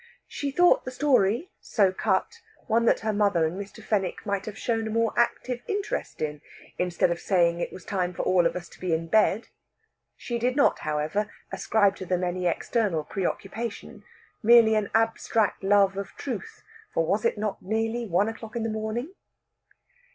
She 0.25 0.49
thought 0.49 0.83
the 0.83 0.89
story, 0.89 1.51
so 1.59 1.93
cut, 1.93 2.39
one 2.65 2.85
that 2.85 3.01
her 3.01 3.13
mother 3.13 3.45
and 3.45 3.55
Mr. 3.55 3.83
Fenwick 3.83 4.25
might 4.25 4.47
have 4.47 4.57
shown 4.57 4.87
a 4.87 4.89
more 4.89 5.13
active 5.15 5.61
interest 5.67 6.23
in, 6.23 6.41
instead 6.79 7.11
of 7.11 7.19
saying 7.19 7.59
it 7.59 7.71
was 7.71 7.85
time 7.85 8.11
for 8.15 8.23
all 8.23 8.47
of 8.47 8.55
us 8.55 8.67
to 8.69 8.79
be 8.79 8.95
in 8.95 9.05
bed. 9.05 9.49
She 10.17 10.39
did 10.39 10.55
not, 10.55 10.79
however, 10.79 11.29
ascribe 11.51 11.95
to 11.97 12.07
them 12.07 12.23
any 12.23 12.47
external 12.47 13.03
preoccupation 13.03 14.03
merely 14.41 14.73
an 14.73 14.89
abstract 14.95 15.63
love 15.63 15.95
of 15.97 16.15
Truth; 16.15 16.63
for 16.91 17.05
was 17.05 17.23
it 17.23 17.37
not 17.37 17.61
nearly 17.61 18.07
one 18.07 18.27
o'clock 18.27 18.55
in 18.55 18.63
the 18.63 18.69
morning? 18.69 19.13